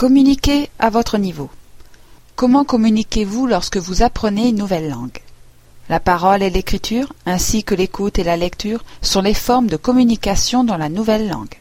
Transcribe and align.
Communiquez 0.00 0.70
à 0.78 0.88
votre 0.88 1.18
niveau. 1.18 1.50
Comment 2.34 2.64
communiquez-vous 2.64 3.46
lorsque 3.46 3.76
vous 3.76 4.02
apprenez 4.02 4.48
une 4.48 4.56
nouvelle 4.56 4.88
langue? 4.88 5.18
La 5.90 6.00
parole 6.00 6.42
et 6.42 6.48
l'écriture, 6.48 7.12
ainsi 7.26 7.64
que 7.64 7.74
l'écoute 7.74 8.18
et 8.18 8.24
la 8.24 8.38
lecture, 8.38 8.82
sont 9.02 9.20
les 9.20 9.34
formes 9.34 9.66
de 9.66 9.76
communication 9.76 10.64
dans 10.64 10.78
la 10.78 10.88
nouvelle 10.88 11.28
langue. 11.28 11.54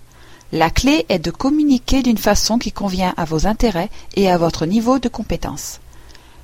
La 0.54 0.70
clé 0.70 1.05
est 1.10 1.20
de 1.20 1.31
communiquer 1.31 2.02
d'une 2.02 2.17
façon 2.17 2.57
qui 2.57 2.71
convient 2.71 3.13
à 3.17 3.25
vos 3.25 3.46
intérêts 3.46 3.89
et 4.15 4.31
à 4.31 4.38
votre 4.38 4.65
niveau 4.65 4.99
de 4.99 5.10
compétence. 5.10 5.81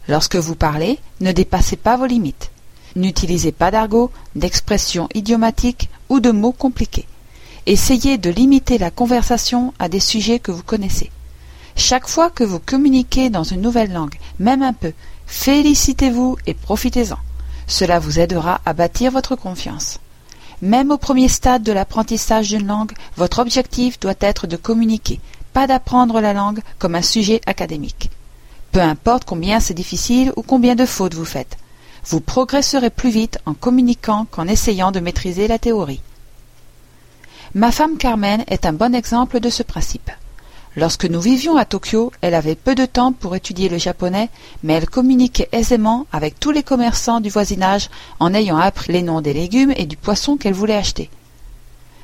Lorsque 0.10 0.36
vous 0.36 0.56
parlez, 0.56 1.00
ne 1.22 1.32
dépassez 1.32 1.78
pas 1.78 1.96
vos 1.96 2.08
limites. 2.08 2.52
N'utilisez 2.98 3.54
pas 3.54 3.72
d'argot, 3.72 4.12
d'expressions 4.36 5.08
idiomatiques 5.14 5.90
ou 6.10 6.20
de 6.20 6.32
mots 6.32 6.52
compliqués. 6.52 7.08
Essayez 7.66 8.18
de 8.18 8.30
limiter 8.30 8.80
la 8.80 8.92
conversation 8.92 9.74
à 9.80 9.88
des 9.88 10.02
sujets 10.02 10.40
que 10.40 10.52
vous 10.52 10.62
connaissez. 10.62 11.10
Chaque 11.76 12.08
fois 12.08 12.30
que 12.30 12.44
vous 12.44 12.60
communiquez 12.60 13.30
dans 13.30 13.44
une 13.44 13.62
nouvelle 13.62 13.92
langue, 13.92 14.16
même 14.40 14.62
un 14.62 14.74
peu, 14.74 14.94
félicitez-vous 15.28 16.38
et 16.48 16.54
profitez-en. 16.54 17.18
Cela 17.68 18.00
vous 18.00 18.20
aidera 18.20 18.62
à 18.66 18.74
bâtir 18.74 19.12
votre 19.12 19.36
confiance. 19.36 20.00
Même 20.62 20.92
au 20.92 20.98
premier 20.98 21.28
stade 21.28 21.64
de 21.64 21.74
l'apprentissage 21.74 22.50
d'une 22.50 22.68
langue, 22.68 22.94
votre 23.18 23.40
objectif 23.40 24.00
doit 24.00 24.14
être 24.22 24.48
de 24.48 24.56
communiquer, 24.56 25.20
pas 25.54 25.68
d'apprendre 25.68 26.22
la 26.22 26.34
langue 26.34 26.62
comme 26.80 26.96
un 26.96 27.02
sujet 27.02 27.42
académique. 27.46 28.10
Peu 28.72 28.82
importe 28.82 29.26
combien 29.26 29.60
c'est 29.60 29.74
difficile 29.74 30.32
ou 30.38 30.42
combien 30.42 30.76
de 30.76 30.86
fautes 30.86 31.14
vous 31.14 31.26
faites, 31.26 31.58
vous 32.06 32.22
progresserez 32.22 32.90
plus 32.90 33.10
vite 33.10 33.40
en 33.46 33.54
communiquant 33.54 34.28
qu'en 34.32 34.48
essayant 34.48 34.92
de 34.92 35.00
maîtriser 35.00 35.48
la 35.48 35.60
théorie. 35.60 36.02
Ma 37.54 37.72
femme 37.72 37.98
Carmen 37.98 38.44
est 38.48 38.66
un 38.66 38.74
bon 38.74 38.94
exemple 38.94 39.40
de 39.40 39.50
ce 39.50 39.64
principe. 39.64 40.12
Lorsque 40.78 41.06
nous 41.06 41.22
vivions 41.22 41.56
à 41.56 41.64
Tokyo, 41.64 42.12
elle 42.20 42.34
avait 42.34 42.56
peu 42.56 42.76
de 42.76 42.86
temps 42.86 43.14
pour 43.14 43.36
étudier 43.36 43.70
le 43.70 43.78
japonais, 43.78 44.30
mais 44.62 44.74
elle 44.74 44.90
communiquait 44.90 45.48
aisément 45.54 46.06
avec 46.12 46.38
tous 46.38 46.52
les 46.52 46.64
commerçants 46.64 47.22
du 47.22 47.30
voisinage 47.30 47.90
en 48.20 48.34
ayant 48.34 48.58
appris 48.58 48.92
les 48.92 49.02
noms 49.02 49.22
des 49.22 49.34
légumes 49.34 49.74
et 49.78 49.86
du 49.86 49.96
poisson 49.96 50.36
qu'elle 50.36 50.54
voulait 50.54 50.76
acheter. 50.76 51.10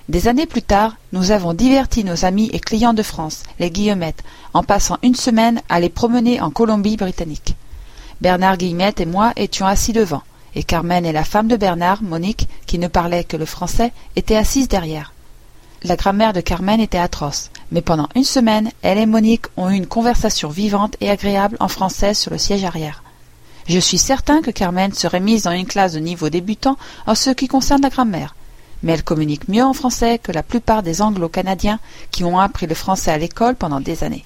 Des 0.08 0.30
années 0.30 0.46
plus 0.46 0.62
tard, 0.62 0.96
nous 1.12 1.32
avons 1.32 1.54
diverti 1.54 2.06
nos 2.06 2.24
amis 2.24 2.50
et 2.54 2.60
clients 2.60 2.94
de 2.94 3.04
France, 3.04 3.44
les 3.60 3.70
Guillemettes, 3.70 4.24
en 4.54 4.64
passant 4.64 4.98
une 5.04 5.16
semaine 5.16 5.62
à 5.68 5.80
les 5.82 5.90
promener 5.90 6.40
en 6.40 6.50
Colombie-Britannique. 6.50 7.56
Bernard 8.22 8.58
Guillemette 8.58 9.02
et 9.02 9.06
moi 9.06 9.34
étions 9.36 9.68
assis 9.68 9.94
devant, 9.94 10.24
et 10.56 10.64
Carmen 10.64 11.06
et 11.06 11.12
la 11.12 11.24
femme 11.24 11.48
de 11.48 11.58
Bernard, 11.58 12.04
Monique, 12.04 12.48
qui 12.68 12.80
ne 12.80 12.88
parlait 12.88 13.24
que 13.26 13.38
le 13.38 13.46
français, 13.46 13.92
étaient 14.16 14.36
assises 14.36 14.68
derrière. 14.68 15.14
La 15.84 15.96
grammaire 15.96 16.32
de 16.32 16.42
Carmen 16.42 16.80
était 16.80 17.00
atroce, 17.00 17.50
mais 17.72 17.82
pendant 17.82 18.08
une 18.14 18.24
semaine, 18.24 18.72
elle 18.84 19.00
et 19.00 19.08
Monique 19.08 19.48
ont 19.58 19.68
eu 19.72 19.74
une 19.74 19.88
conversation 19.88 20.48
vivante 20.50 20.96
et 21.02 21.10
agréable 21.10 21.58
en 21.60 21.68
français 21.68 22.14
sur 22.14 22.30
le 22.30 22.38
siège 22.38 22.64
arrière. 22.64 23.02
Je 23.68 23.80
suis 23.80 23.98
certain 23.98 24.44
que 24.44 24.52
Carmen 24.52 24.94
serait 24.94 25.20
mise 25.20 25.44
dans 25.44 25.52
une 25.52 25.66
classe 25.66 25.94
de 25.94 26.00
niveau 26.00 26.30
débutant 26.30 26.78
en 27.08 27.16
ce 27.16 27.32
qui 27.32 27.48
concerne 27.48 27.82
la 27.82 27.90
grammaire, 27.90 28.36
mais 28.84 28.94
elle 28.94 29.04
communique 29.04 29.48
mieux 29.48 29.64
en 29.64 29.74
français 29.74 30.20
que 30.20 30.32
la 30.32 30.44
plupart 30.44 30.84
des 30.84 31.02
anglo-canadiens 31.02 31.80
qui 32.12 32.24
ont 32.24 32.38
appris 32.38 32.68
le 32.68 32.76
français 32.76 33.10
à 33.10 33.18
l'école 33.18 33.56
pendant 33.56 33.80
des 33.80 34.04
années. 34.04 34.26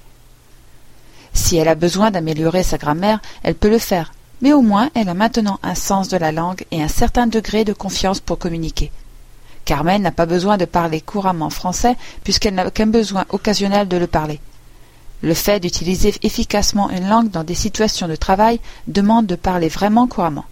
Si 1.31 1.55
elle 1.55 1.69
a 1.69 1.75
besoin 1.75 2.11
d'améliorer 2.11 2.63
sa 2.63 2.77
grammaire, 2.77 3.21
elle 3.43 3.55
peut 3.55 3.69
le 3.69 3.79
faire, 3.79 4.11
mais 4.41 4.51
au 4.51 4.61
moins 4.61 4.89
elle 4.93 5.07
a 5.07 5.13
maintenant 5.13 5.59
un 5.63 5.75
sens 5.75 6.09
de 6.09 6.17
la 6.17 6.33
langue 6.33 6.65
et 6.71 6.83
un 6.83 6.89
certain 6.89 7.27
degré 7.27 7.63
de 7.63 7.71
confiance 7.71 8.19
pour 8.19 8.39
communiquer. 8.39 8.91
Carmen 9.65 10.01
n'a 10.01 10.11
pas 10.11 10.27
besoin 10.27 10.57
de 10.57 10.65
parler 10.65 11.01
couramment 11.01 11.49
français 11.49 11.95
puisqu'elle 12.23 12.53
n'a 12.53 12.69
qu'un 12.69 12.85
besoin 12.87 13.25
occasionnel 13.29 13.87
de 13.87 13.97
le 13.97 14.07
parler. 14.07 14.39
Le 15.23 15.33
fait 15.33 15.59
d'utiliser 15.59 16.13
efficacement 16.21 16.89
une 16.91 17.09
langue 17.09 17.31
dans 17.31 17.43
des 17.43 17.55
situations 17.55 18.07
de 18.07 18.15
travail 18.15 18.59
demande 18.87 19.25
de 19.25 19.35
parler 19.35 19.69
vraiment 19.69 20.07
couramment. 20.07 20.45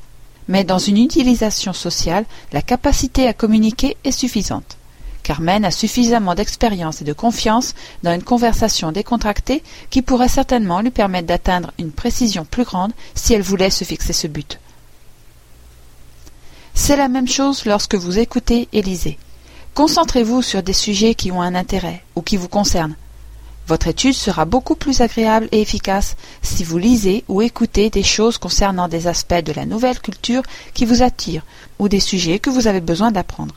Mais 0.48 0.64
dans 0.64 0.80
une 0.80 0.98
utilisation 0.98 1.74
sociale, 1.74 2.26
la 2.52 2.62
capacité 2.62 3.28
à 3.28 3.34
communiquer 3.34 3.98
est 4.04 4.12
suffisante. 4.12 4.78
Carmen 5.22 5.64
a 5.64 5.72
suffisamment 5.72 6.36
d'expérience 6.36 7.02
et 7.02 7.06
de 7.06 7.14
confiance 7.14 7.76
dans 8.04 8.14
une 8.14 8.24
conversation 8.24 8.92
décontractée 8.92 9.64
qui 9.90 10.02
pourrait 10.02 10.28
certainement 10.28 10.82
lui 10.82 10.92
permettre 10.92 11.28
d'atteindre 11.28 11.72
une 11.80 11.92
précision 11.92 12.44
plus 12.44 12.66
grande 12.66 12.92
si 13.16 13.34
elle 13.34 13.42
voulait 13.42 13.70
se 13.70 13.86
fixer 13.86 14.12
ce 14.12 14.28
but. 14.28 14.60
C'est 16.86 16.98
la 16.98 17.08
même 17.08 17.30
chose 17.30 17.64
lorsque 17.64 17.96
vous 17.96 18.20
écoutez 18.20 18.68
et 18.74 18.82
lisez. 18.82 19.18
Concentrez-vous 19.74 20.42
sur 20.42 20.62
des 20.62 20.74
sujets 20.74 21.16
qui 21.16 21.32
ont 21.32 21.42
un 21.42 21.56
intérêt 21.56 22.04
ou 22.18 22.22
qui 22.22 22.36
vous 22.36 22.50
concernent. 22.50 22.98
Votre 23.68 23.88
étude 23.88 24.16
sera 24.16 24.44
beaucoup 24.44 24.76
plus 24.76 25.00
agréable 25.00 25.48
et 25.54 25.62
efficace 25.62 26.18
si 26.42 26.66
vous 26.66 26.78
lisez 26.78 27.24
ou 27.30 27.42
écoutez 27.42 27.90
des 27.90 28.04
choses 28.04 28.38
concernant 28.38 28.90
des 28.90 29.08
aspects 29.08 29.46
de 29.46 29.54
la 29.54 29.66
nouvelle 29.66 30.02
culture 30.02 30.44
qui 30.74 30.84
vous 30.84 31.04
attirent 31.04 31.46
ou 31.80 31.88
des 31.88 32.02
sujets 32.02 32.40
que 32.40 32.50
vous 32.50 32.68
avez 32.68 32.82
besoin 32.82 33.12
d'apprendre. 33.12 33.56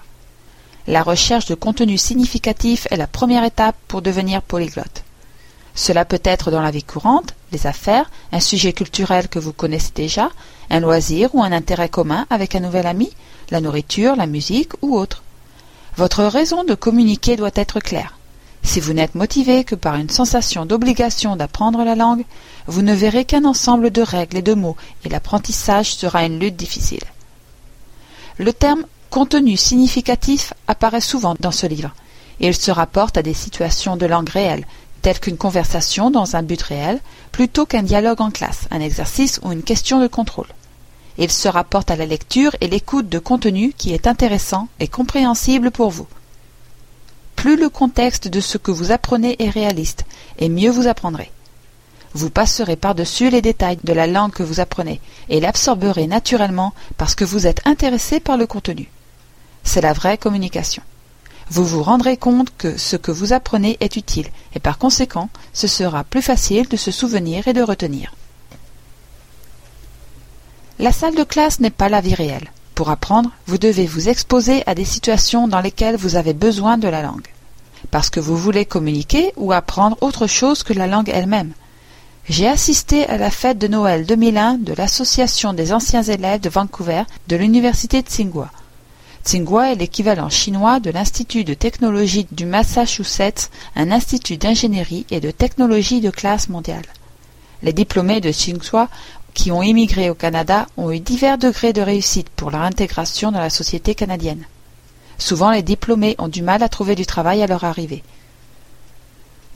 La 0.87 1.03
recherche 1.03 1.47
de 1.47 1.56
contenu 1.56 1.98
significatif 1.98 2.87
est 2.93 2.97
la 2.97 3.08
première 3.08 3.43
étape 3.43 3.75
pour 3.88 4.03
devenir 4.03 4.41
polyglotte. 4.41 5.03
Cela 5.76 6.06
peut 6.06 6.22
être 6.25 6.50
dans 6.50 6.62
la 6.62 6.70
vie 6.70 6.82
courante, 6.82 7.34
les 7.53 7.66
affaires, 7.66 8.10
un 8.32 8.41
sujet 8.41 8.72
culturel 8.72 9.28
que 9.28 9.38
vous 9.38 9.53
connaissez 9.53 9.92
déjà, 9.94 10.31
un 10.70 10.81
loisir 10.81 11.34
ou 11.34 11.42
un 11.42 11.53
intérêt 11.53 11.91
commun 11.91 12.26
avec 12.31 12.54
un 12.54 12.60
nouvel 12.60 12.87
ami, 12.87 13.10
la 13.50 13.60
nourriture, 13.60 14.16
la 14.16 14.26
musique 14.26 14.72
ou 14.81 14.97
autre. 14.97 15.22
Votre 15.97 16.25
raison 16.25 16.64
de 16.64 16.75
communiquer 16.75 17.37
doit 17.37 17.50
être 17.54 17.78
claire. 17.81 18.19
Si 18.62 18.81
vous 18.81 18.94
n'êtes 18.94 19.14
motivé 19.14 19.64
que 19.64 19.75
par 19.75 19.97
une 19.97 20.09
sensation 20.09 20.64
d'obligation 20.64 21.37
d'apprendre 21.37 21.84
la 21.84 21.94
langue, 21.94 22.25
vous 22.66 22.82
ne 22.82 22.94
verrez 22.94 23.26
qu'un 23.26 23.44
ensemble 23.44 23.91
de 23.91 24.03
règles 24.03 24.38
et 24.38 24.43
de 24.43 24.54
mots 24.54 24.76
et 25.04 25.10
l'apprentissage 25.10 25.94
sera 25.94 26.25
une 26.25 26.41
lutte 26.41 26.56
difficile. 26.56 27.04
Le 28.38 28.53
terme 28.53 28.84
contenu 29.10 29.56
significatif 29.56 30.53
apparaît 30.66 31.00
souvent 31.00 31.37
dans 31.38 31.53
ce 31.53 31.66
livre 31.66 31.94
et 32.41 32.48
il 32.48 32.54
se 32.54 32.70
rapporte 32.70 33.16
à 33.16 33.22
des 33.22 33.34
situations 33.34 33.97
de 33.97 34.06
langue 34.06 34.28
réelle, 34.28 34.66
telles 35.06 35.21
qu'une 35.21 35.37
conversation 35.37 36.11
dans 36.11 36.34
un 36.34 36.43
but 36.43 36.61
réel, 36.61 36.99
plutôt 37.31 37.65
qu'un 37.65 37.84
dialogue 37.84 38.21
en 38.21 38.33
classe, 38.33 38.67
un 38.72 38.81
exercice 38.81 39.39
ou 39.44 39.53
une 39.53 39.62
question 39.62 40.00
de 40.00 40.09
contrôle. 40.09 40.49
Il 41.17 41.31
se 41.31 41.47
rapporte 41.47 41.93
à 41.93 41.97
la 41.97 42.06
lecture 42.06 42.56
et 42.61 42.67
l'écoute 42.67 43.09
de 43.09 43.21
contenu 43.21 43.72
qui 43.72 43.94
est 43.94 44.09
intéressant 44.09 44.67
et 44.81 44.89
compréhensible 44.89 45.71
pour 45.71 45.91
vous. 45.91 46.09
Plus 47.37 47.56
le 47.56 47.69
contexte 47.69 48.27
de 48.27 48.41
ce 48.41 48.59
que 48.59 48.72
vous 48.72 48.91
apprenez 48.91 49.37
est 49.39 49.49
réaliste, 49.49 50.06
et 50.41 50.49
mieux 50.49 50.71
vous 50.71 50.89
apprendrez. 50.89 51.31
Vous 52.12 52.31
passerez 52.31 52.75
par-dessus 52.75 53.31
les 53.31 53.43
détails 53.43 53.78
de 53.84 53.93
la 53.93 54.09
langue 54.09 54.33
que 54.33 54.43
vous 54.43 54.59
apprenez 54.59 55.00
et 55.28 55.38
l'absorberez 55.38 56.09
naturellement 56.09 56.75
parce 56.97 57.15
que 57.15 57.25
vous 57.25 57.47
êtes 57.47 57.65
intéressé 57.65 58.19
par 58.19 58.37
le 58.37 58.49
contenu. 58.49 58.91
C'est 59.62 59.83
la 59.83 59.93
vraie 59.93 60.19
communication 60.19 60.83
vous 61.49 61.65
vous 61.65 61.83
rendrez 61.83 62.17
compte 62.17 62.49
que 62.57 62.77
ce 62.77 62.97
que 62.97 63.12
vous 63.12 63.33
apprenez 63.33 63.77
est 63.81 63.97
utile, 63.97 64.29
et 64.55 64.61
par 64.61 64.79
conséquent, 64.79 65.29
ce 65.53 65.67
sera 65.67 66.05
plus 66.05 66.23
facile 66.23 66.69
de 66.69 66.77
se 66.77 66.91
souvenir 66.91 67.47
et 67.47 67.53
de 67.53 67.62
retenir. 67.62 68.15
La 70.79 70.93
salle 70.93 71.15
de 71.15 71.25
classe 71.25 71.61
n'est 71.61 71.71
pas 71.71 71.89
la 71.89 72.01
vie 72.01 72.15
réelle. 72.15 72.51
Pour 72.75 72.91
apprendre, 72.91 73.31
vous 73.47 73.56
devez 73.56 73.87
vous 73.87 74.11
exposer 74.11 74.62
à 74.67 74.75
des 74.75 74.85
situations 74.85 75.49
dans 75.49 75.61
lesquelles 75.61 75.97
vous 75.97 76.17
avez 76.17 76.35
besoin 76.35 76.77
de 76.77 76.89
la 76.89 77.01
langue, 77.01 77.29
parce 77.91 78.11
que 78.11 78.21
vous 78.21 78.37
voulez 78.37 78.67
communiquer 78.67 79.33
ou 79.37 79.53
apprendre 79.53 79.97
autre 80.03 80.27
chose 80.27 80.62
que 80.62 80.75
la 80.75 80.87
langue 80.87 81.11
elle-même. 81.11 81.53
J'ai 82.29 82.49
assisté 82.49 83.06
à 83.06 83.17
la 83.19 83.31
fête 83.31 83.56
de 83.56 83.69
Noël 83.69 84.05
2001 84.05 84.55
de 84.59 84.75
l'Association 84.75 85.53
des 85.53 85.73
anciens 85.73 86.03
élèves 86.03 86.41
de 86.41 86.49
Vancouver 86.49 87.05
de 87.29 87.37
l'Université 87.37 88.03
de 88.03 88.09
Tsinghua. 88.09 88.51
Tsinghua 89.26 89.72
est 89.72 89.75
l'équivalent 89.75 90.31
chinois 90.31 90.78
de 90.78 90.88
l'Institut 90.92 91.42
de 91.42 91.53
technologie 91.53 92.28
du 92.31 92.47
Massachusetts, 92.47 93.50
un 93.75 93.91
institut 93.91 94.37
d'ingénierie 94.37 95.04
et 95.10 95.19
de 95.19 95.32
technologie 95.32 96.00
de 96.00 96.10
classe 96.10 96.48
mondiale. 96.48 96.84
Les 97.64 97.73
diplômés 97.73 98.20
de 98.20 98.31
Tsinghua 98.31 98.88
qui 99.34 99.50
ont 99.50 99.64
immigré 99.64 100.11
au 100.11 100.14
Canada 100.14 100.69
ont 100.76 100.93
eu 100.93 101.00
divers 101.00 101.38
degrés 101.38 101.73
de 101.73 101.81
réussite 101.81 102.28
pour 102.28 102.52
leur 102.52 102.61
intégration 102.61 103.32
dans 103.32 103.40
la 103.40 103.50
société 103.50 103.96
canadienne. 103.96 104.44
Souvent, 105.19 105.50
les 105.50 105.62
diplômés 105.62 106.14
ont 106.19 106.29
du 106.29 106.43
mal 106.43 106.62
à 106.62 106.69
trouver 106.69 106.94
du 106.94 107.05
travail 107.05 107.43
à 107.43 107.49
leur 107.49 107.64
arrivée. 107.64 108.05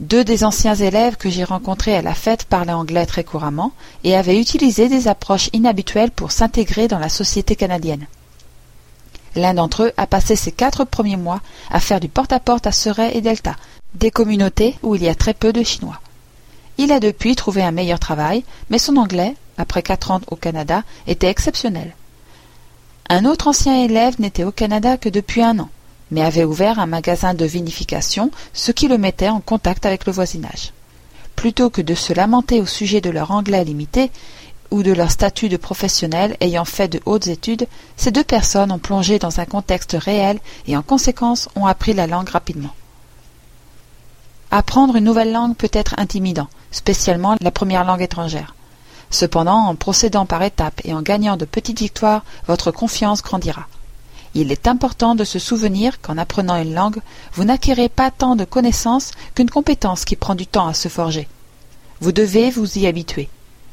Deux 0.01 0.25
des 0.25 0.43
anciens 0.43 0.75
élèves 0.75 1.17
que 1.17 1.31
j'ai 1.31 1.45
rencontrés 1.45 1.95
à 1.95 2.03
la 2.03 2.15
fête 2.15 2.43
parlaient 2.43 2.73
anglais 2.73 3.07
très 3.07 3.23
couramment 3.23 3.71
et 4.03 4.17
avaient 4.17 4.41
utilisé 4.41 4.89
des 4.89 5.07
approches 5.07 5.49
inhabituelles 5.53 6.11
pour 6.11 6.33
s'intégrer 6.33 6.89
dans 6.89 6.99
la 6.99 7.09
société 7.09 7.55
canadienne. 7.55 8.09
L'un 9.37 9.55
d'entre 9.55 9.85
eux 9.85 9.93
a 9.97 10.07
passé 10.07 10.37
ses 10.37 10.53
quatre 10.53 10.85
premiers 10.85 11.17
mois 11.17 11.41
à 11.71 11.81
faire 11.81 12.01
du 12.01 12.09
porte-à-porte 12.09 12.67
à, 12.67 12.73
Surrey 12.73 13.17
et 13.17 13.21
Delta, 13.21 13.57
des 13.95 14.11
communautés 14.11 14.77
où 14.83 14.95
il 14.95 15.03
y 15.03 15.09
a 15.09 15.15
très 15.15 15.35
peu 15.35 15.53
de 15.53 15.63
Chinois. 15.63 16.01
Il 16.79 16.93
a 16.93 17.01
depuis 17.01 17.37
trouvé 17.37 17.63
un 17.63 17.73
meilleur 17.73 17.99
travail, 17.99 18.45
mais 18.71 18.79
son 18.79 18.97
anglais, 18.97 19.37
après 19.59 19.83
quatre 19.83 20.11
ans 20.11 20.21
au 20.31 20.37
Canada, 20.37 20.83
était 21.07 21.29
exceptionnel. 21.29 21.95
Un 23.09 23.25
autre 23.25 23.49
ancien 23.49 23.85
élève 23.85 24.21
n'était 24.21 24.45
au 24.45 24.53
Canada 24.53 24.97
que 24.97 25.09
depuis 25.09 25.43
un 25.43 25.59
an, 25.59 25.69
mais 26.11 26.23
avait 26.23 26.45
ouvert 26.45 26.79
un 26.79 26.87
magasin 26.87 27.35
de 27.35 27.45
vinification, 27.45 28.31
ce 28.53 28.73
qui 28.73 28.89
le 28.89 28.99
mettait 28.99 29.29
en 29.29 29.41
contact 29.41 29.87
avec 29.87 30.07
le 30.07 30.13
voisinage. 30.13 30.73
Plutôt 31.37 31.71
que 31.71 31.83
de 31.83 31.95
se 31.95 32.13
lamenter 32.13 32.61
au 32.61 32.67
sujet 32.67 33.01
de 33.01 33.11
leur 33.11 33.31
anglais 33.31 33.65
limité, 33.65 34.11
ou 34.71 34.83
de 34.83 34.93
leur 34.93 35.11
statut 35.11 35.49
de 35.49 35.57
professionnel 35.57 36.37
ayant 36.41 36.65
fait 36.65 36.89
de 36.89 37.01
hautes 37.07 37.27
études, 37.27 37.67
ces 37.97 38.11
deux 38.11 38.25
personnes 38.25 38.73
ont 38.73 38.79
plongé 38.79 39.19
dans 39.19 39.41
un 39.41 39.45
contexte 39.45 39.97
réel 39.99 40.39
et 40.67 40.77
en 40.77 40.83
conséquence 40.83 41.49
ont 41.57 41.67
appris 41.67 41.93
la 41.93 42.07
langue 42.07 42.29
rapidement. 42.29 42.75
Apprendre 44.51 44.97
une 44.97 45.05
nouvelle 45.05 45.33
langue 45.33 45.57
peut 45.57 45.71
être 45.73 45.95
intimidant, 45.99 46.49
spécialement 46.73 47.37
la 47.41 47.51
première 47.51 47.85
langue 47.85 48.03
étrangère. 48.03 48.55
Cependant, 49.11 49.67
en 49.67 49.75
procédant 49.75 50.27
par 50.27 50.43
étapes 50.43 50.81
et 50.85 50.95
en 50.95 51.03
gagnant 51.03 51.37
de 51.37 51.45
petites 51.45 51.81
victoires, 51.81 52.25
votre 52.47 52.71
confiance 52.71 53.23
grandira. 53.23 53.67
Il 54.35 54.53
est 54.53 54.69
important 54.69 55.17
de 55.17 55.25
se 55.25 55.41
souvenir 55.41 56.01
qu'en 56.01 56.17
apprenant 56.17 56.57
une 56.57 56.75
langue, 56.75 57.01
vous 57.33 57.45
n'acquérez 57.45 57.89
pas 57.89 58.13
tant 58.13 58.37
de 58.37 58.45
connaissances 58.45 59.11
qu'une 59.35 59.51
compétence 59.51 60.05
qui 60.05 60.15
prend 60.15 60.37
du 60.37 60.47
temps 60.47 60.69
à 60.69 60.75
se 60.75 60.89
forger. 60.89 61.29
Vous 62.01 62.13
devez 62.13 62.51
vous 62.51 62.79
y 62.79 62.87
habituer. 62.87 63.29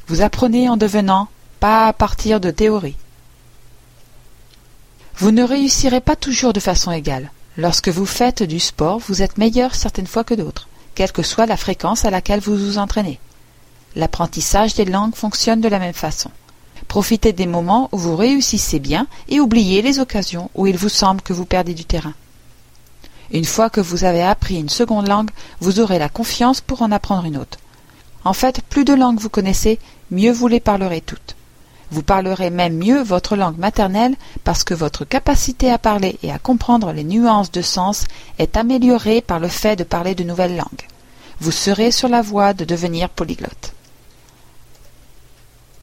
Vous 0.08 0.22
apprenez 0.22 0.68
en 0.68 0.76
devenant, 0.76 1.28
pas 1.60 1.86
à 1.86 1.92
partir 1.92 2.40
de 2.40 2.50
théories. 2.50 2.96
Vous 5.18 5.32
ne 5.32 5.42
réussirez 5.42 6.00
pas 6.00 6.16
toujours 6.16 6.52
de 6.52 6.60
façon 6.60 6.90
égale. 6.90 7.30
Lorsque 7.58 7.88
vous 7.88 8.06
faites 8.06 8.42
du 8.42 8.58
sport, 8.58 9.00
vous 9.00 9.20
êtes 9.20 9.36
meilleur 9.36 9.74
certaines 9.74 10.06
fois 10.06 10.24
que 10.24 10.34
d'autres, 10.34 10.68
quelle 10.94 11.12
que 11.12 11.22
soit 11.22 11.44
la 11.44 11.56
fréquence 11.56 12.04
à 12.04 12.10
laquelle 12.10 12.40
vous 12.40 12.56
vous 12.56 12.78
entraînez. 12.78 13.18
L'apprentissage 13.96 14.74
des 14.74 14.84
langues 14.84 15.14
fonctionne 15.14 15.60
de 15.60 15.68
la 15.68 15.78
même 15.78 15.92
façon. 15.92 16.30
Profitez 16.86 17.32
des 17.32 17.46
moments 17.46 17.88
où 17.92 17.98
vous 17.98 18.16
réussissez 18.16 18.78
bien 18.78 19.08
et 19.28 19.40
oubliez 19.40 19.82
les 19.82 19.98
occasions 19.98 20.50
où 20.54 20.66
il 20.66 20.78
vous 20.78 20.88
semble 20.88 21.20
que 21.20 21.32
vous 21.32 21.44
perdez 21.44 21.74
du 21.74 21.84
terrain. 21.84 22.14
Une 23.30 23.44
fois 23.44 23.68
que 23.68 23.80
vous 23.80 24.04
avez 24.04 24.22
appris 24.22 24.56
une 24.56 24.70
seconde 24.70 25.08
langue, 25.08 25.30
vous 25.60 25.80
aurez 25.80 25.98
la 25.98 26.08
confiance 26.08 26.62
pour 26.62 26.80
en 26.80 26.92
apprendre 26.92 27.26
une 27.26 27.36
autre. 27.36 27.58
En 28.24 28.32
fait, 28.32 28.62
plus 28.62 28.84
de 28.84 28.94
langues 28.94 29.18
vous 29.18 29.28
connaissez, 29.28 29.78
mieux 30.10 30.32
vous 30.32 30.48
les 30.48 30.60
parlerez 30.60 31.00
toutes. 31.00 31.36
Vous 31.90 32.02
parlerez 32.02 32.50
même 32.50 32.76
mieux 32.76 33.02
votre 33.02 33.34
langue 33.36 33.56
maternelle 33.58 34.14
parce 34.44 34.62
que 34.62 34.74
votre 34.74 35.04
capacité 35.04 35.70
à 35.70 35.78
parler 35.78 36.18
et 36.22 36.30
à 36.30 36.38
comprendre 36.38 36.92
les 36.92 37.04
nuances 37.04 37.50
de 37.50 37.62
sens 37.62 38.06
est 38.38 38.56
améliorée 38.56 39.22
par 39.22 39.40
le 39.40 39.48
fait 39.48 39.76
de 39.76 39.84
parler 39.84 40.14
de 40.14 40.24
nouvelles 40.24 40.56
langues. 40.56 40.86
Vous 41.40 41.52
serez 41.52 41.90
sur 41.90 42.08
la 42.08 42.20
voie 42.20 42.52
de 42.52 42.64
devenir 42.64 43.08
polyglotte. 43.08 43.72